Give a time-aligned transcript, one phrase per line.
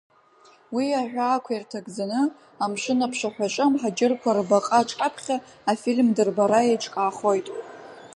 [0.75, 2.21] Уи аҳәаақәа ирҭагӡаны,
[2.63, 5.35] амшын аԥшаҳәаҿы, амҳаџьырқәа рбаҟа аҿаԥхьа,
[5.71, 7.47] афильм дырбара еиҿкаахоит.